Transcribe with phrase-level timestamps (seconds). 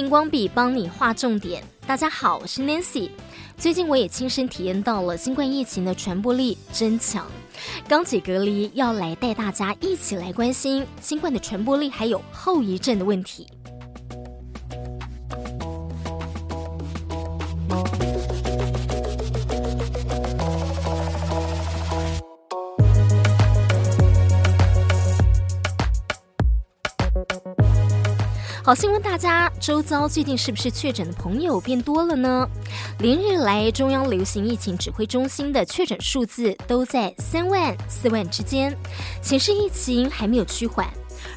[0.00, 1.62] 荧光笔帮你画重点。
[1.86, 3.10] 大家好，我是 Nancy。
[3.58, 7.26] 最近我也亲身体验到了新冠疫情的传播力真强。
[7.86, 13.46] 刚解隔离，要来带大家一起来关心新冠的传播力还有后遗症的问题。
[28.70, 32.48] 好，先问大家，周遭最近是不是确诊的朋友变多了呢？
[33.00, 38.72] 连日来，中央流行疫情指挥中心的确诊数字都在三万、四万之间，
[39.20, 40.86] 显示疫情还没有趋缓。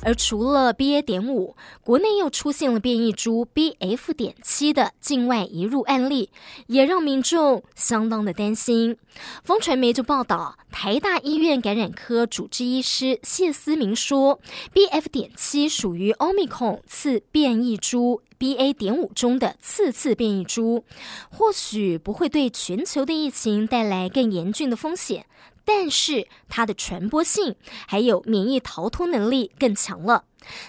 [0.03, 1.01] 而除了 BA.
[1.01, 4.13] 点五，国内又出现了变异株 BF.
[4.13, 6.29] 点七的境外移入案例，
[6.67, 8.97] 也让民众相当的担心。
[9.43, 14.39] 风传媒就报道，台大医院感染科主治医师谢思明说
[14.73, 15.07] ，BF.
[15.09, 18.73] 点七属于 Omicron 次变异株 BA.
[18.73, 20.83] 点五中的次次变异株，
[21.29, 25.25] 或许不会对全球的疫情带来更严峻的风险。
[25.65, 27.55] 但是它的传播性
[27.87, 30.25] 还有免疫逃脱能力更强了。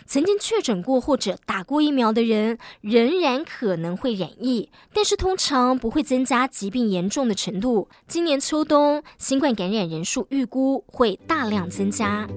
[0.07, 7.89] 曾经确诊过或者打过疫苗的人，仍然可能会染疫，但是通常不会增加疾病严重的程度。
[8.07, 12.29] 今年秋冬，新冠感染人数预估会大量增加。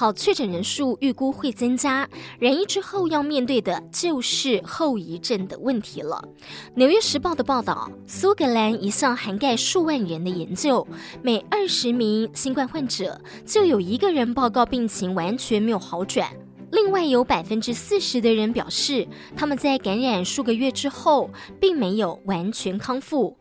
[0.00, 6.26] 好，确诊人数预估会增加，染疫之后要面对的就是后遗症的问题了。
[6.74, 10.88] 纽约时报的报道，苏格兰一项涵盖数万人的研究，
[11.22, 16.26] 每二十名新冠患者就有一个人报告病情完全没有好转，
[16.72, 19.06] 另外有百分之四十的人表示
[19.36, 21.28] 他们在感染数个月之后
[21.60, 23.36] 并没有完全康复。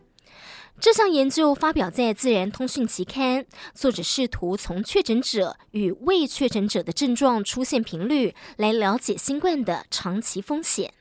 [0.81, 10.93] 这项研究发表在《自然通讯》期刊，作者试图从确诊者与未确诊者的症状出现频率来了解新冠的长期风险。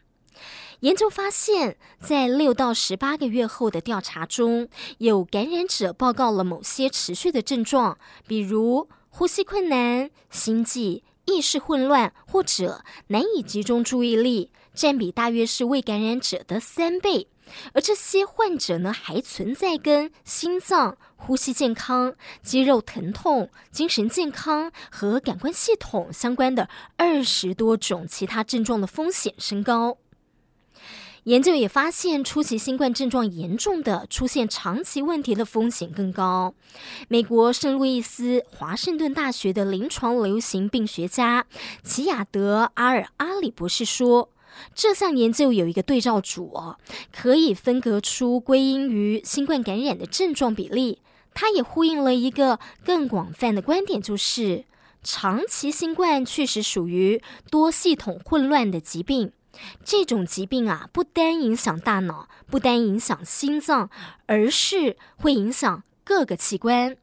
[0.80, 17.28] 研究发现，在六到十八个月后的调查中，有感染者报告了某些持续的症状，比如呼吸困难、心悸、意识混乱或者难以集中注意力，占比大约是未感染者的三倍。
[17.74, 29.98] 而这些患者呢，还存在跟心脏、呼吸健康、肌肉疼痛、精神健康和感官系统相关的二十多种其他症状的风险升高。
[31.28, 36.54] 研究也发现，初期新冠症状严重的，出现长期问题的风险更高。
[37.08, 41.44] 美国圣路易斯华盛顿大学的临床流行病学家
[41.84, 44.30] 齐亚德阿尔阿里博士说。
[44.74, 46.74] 这项研究有一个对照组，
[47.12, 51.00] 可以分隔出归因于新冠感染的症状比例。
[51.34, 54.64] 它也呼应了一个更广泛的观点，就是
[55.02, 59.32] 长期新冠确实属于多系统混乱的疾病。
[59.84, 63.91] 这种疾病啊，不单影响大脑，不单影响心脏，
[64.26, 66.97] 而是会影响各个器官。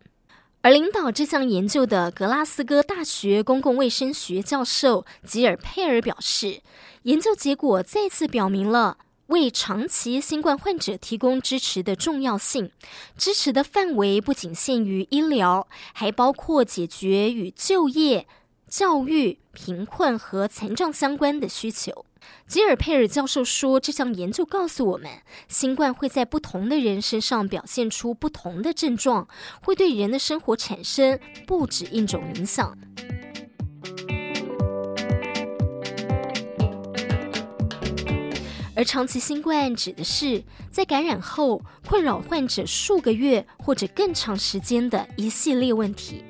[0.61, 6.61] 而领导这项研究的格拉斯哥大学公共卫生学教授吉尔佩尔表示，
[7.03, 8.97] 研究结果再次表明了
[9.27, 12.71] 为长期新冠患者提供支持的重要性。
[13.15, 18.27] 支持的范围不仅限于医疗，还包括解决与就业、
[18.67, 22.05] 教育、贫困和残障相关的需求。
[22.47, 25.09] 吉尔佩尔教授说，这项研究告诉我们，
[25.47, 29.27] 新冠会在不同的人身上表现出不同的症状，
[29.63, 32.77] 会对人的生活产生不止一种影响。
[38.77, 46.23] 而长期新冠指的是在感染后困扰患者数个月或者更长时间的一系列问题。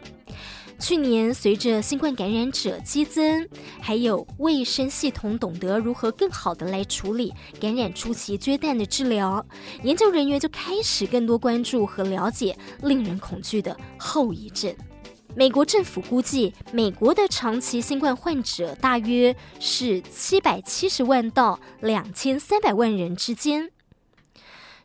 [0.78, 3.48] 去年，随着新冠感染者激增，
[3.82, 9.44] 还有卫生系统懂得如何更好的来处理感染初期缺蛋的治疗，
[9.84, 14.76] 研究人员就开始更多关注和了解令人恐惧的后遗症。
[15.34, 23.70] 美国政府估计，美国的长期新冠患者大约是七百七十万到两千三百万人之间。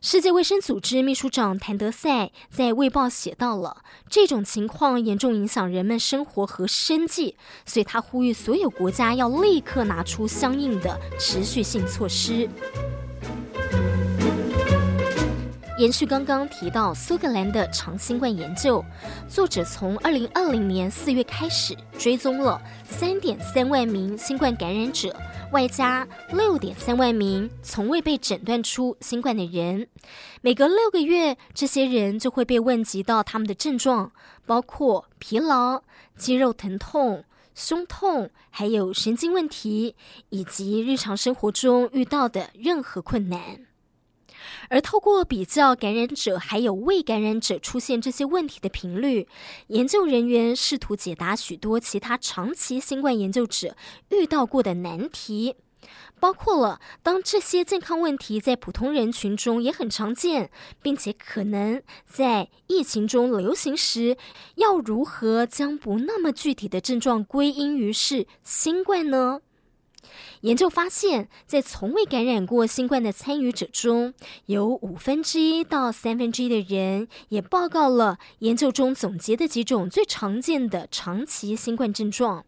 [0.03, 7.37] 世界卫生组织秘书长谭德赛在《卫报》写到了这种情况严重影响人们生活和生计，
[7.67, 12.49] 所以他呼吁所有国家要立刻拿出相应的持续性措施。
[15.77, 18.83] 延续刚刚提到苏格兰的长新冠研究，
[19.29, 22.59] 作者从二零二零年四月开始追踪了
[22.89, 25.15] 三点三万名新冠感染者，
[25.53, 29.89] 外加六点三万名从未被诊断出新冠的人。
[30.43, 34.13] 每隔六个月，这些人就会被问及到他们的症状，
[34.47, 35.83] 包括疲劳、
[36.17, 37.25] 肌肉疼痛、
[37.55, 39.97] 胸痛，还有神经问题，
[40.29, 43.67] 以及日常生活中遇到的任何困难。
[44.71, 49.27] 而透过比较感染者还有未感染者出现这些问题的频率，
[49.67, 53.77] 研究人员试图解答许多其他长期新冠研究者
[54.11, 55.57] 遇到过的难题。
[56.21, 60.51] 包括了，当这些健康问题在普通人群中也很常见，
[60.81, 64.17] 并且可能在疫情中流行时，
[64.57, 69.41] 要如何将不那么具体的症状归因于是新冠呢？
[70.43, 74.15] 研究发现，在从未感染过新冠的参与者中，
[74.47, 82.45] 有五分之一到三分之一的人也报告了研究中总结的几种最常见的长期新冠症状。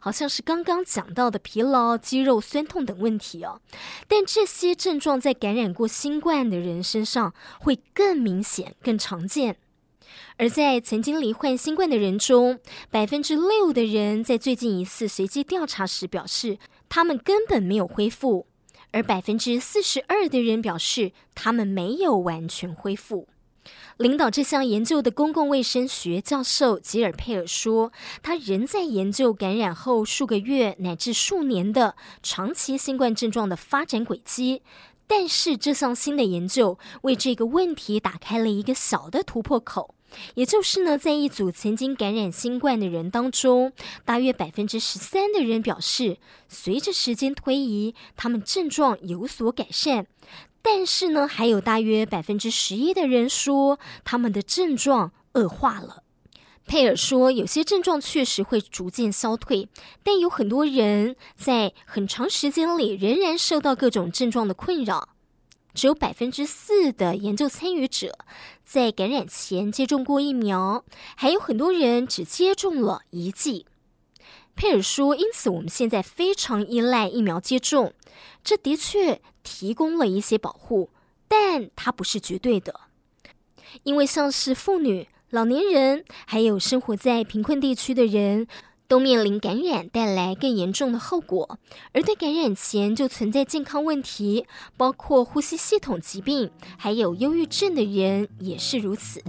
[0.00, 3.60] 好像是刚刚讲到的疲劳、肌肉酸痛等问题哦，
[4.08, 9.58] 但这些症状在感染过新冠的人身上会更明显、更常见。
[10.38, 12.60] 而在曾经罹患新冠的人中，
[12.90, 16.58] 百分之六的人在最近一次随机调查时表示，
[16.88, 18.46] 他们根本没有恢复；
[18.92, 23.28] 而百分之四十二的人表示，他们没有完全恢复。
[23.96, 27.92] 领导这项研究的公共卫生学教授吉尔佩尔说
[28.22, 34.62] ：“他仍在研究感染后数个月乃至数年的长期新冠症状的发展轨迹，
[35.06, 39.94] 但是这项新的研究为这个问题打开了一个小的突破口，
[40.34, 43.72] 也就是呢，在一组曾经感染新冠的人当中，
[44.04, 46.18] 大约百分之十三的人表示，
[46.48, 50.06] 随着时间推移，他们症状有所改善。”
[50.60, 56.02] 但是呢，还有大约百分之十一的人说他们的症状恶化了。
[56.66, 59.68] 佩尔说，有些症状确实会逐渐消退，
[60.02, 65.10] 但有很多人在很长时间里仍然受到各种症状的困扰。
[65.72, 68.18] 只有百分之四的研究参与者
[68.64, 70.84] 在感染前接种过疫苗，
[71.16, 73.66] 还有很多人只接种了一剂。
[74.54, 77.92] 佩尔说，因此我们现在非常依赖疫苗接种，
[78.42, 79.20] 这的确。
[79.48, 80.90] 提供了一些保护，
[81.28, 82.80] 但它不是绝对的，
[83.84, 88.46] 因为像是妇女、老年人，还有生活在贫困地区的人，
[88.86, 91.58] 都面临感染带来更严重的后果。
[91.92, 94.46] 而对感染前就存在健康问题，
[94.76, 99.20] 包括呼吸系统疾病，还有忧郁症的人也是如此。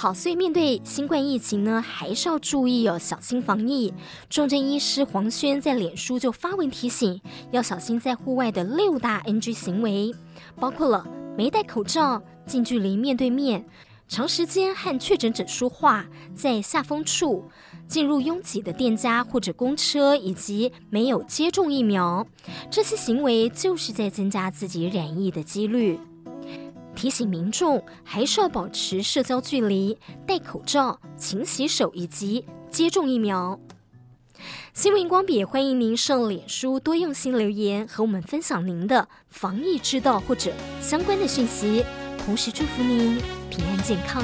[0.00, 3.92] 好，所以面对新冠疫情呢，还是要注意哦，小心防疫。
[4.30, 7.20] 重症医师黄轩在脸书就发文提醒，
[7.50, 10.14] 要小心在户外的六大 NG 行为，
[10.56, 11.06] 包括了
[11.36, 13.62] 没戴口罩、近距离面对面、
[14.08, 17.44] 长时间和确诊者说话、在下风处、
[17.86, 22.26] 进入拥挤的店家或者公车，以及没有接种疫苗。
[22.70, 26.00] 这些行为就是在增加自己染疫的几率。
[27.00, 33.58] 提醒民众还是要保持社交距离、戴口罩、勤洗手以及接种疫苗。
[34.74, 40.52] 新闻荧光笔欢迎您上脸书多用心留言，和我们分享您的防疫之道或者
[40.82, 41.82] 相关的讯息。
[42.18, 43.18] 同时祝福您
[43.48, 44.22] 平安健康。